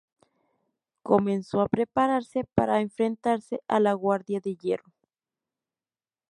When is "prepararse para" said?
1.67-2.81